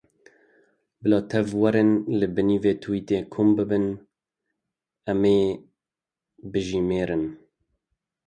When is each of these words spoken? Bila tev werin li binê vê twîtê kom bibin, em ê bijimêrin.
Bila 1.01 1.19
tev 1.31 1.47
werin 1.61 1.91
li 2.19 2.27
binê 2.35 2.57
vê 2.63 2.73
twîtê 2.81 3.17
kom 3.33 3.49
bibin, 3.57 3.85
em 5.11 5.23
ê 5.37 5.39
bijimêrin. 6.51 7.25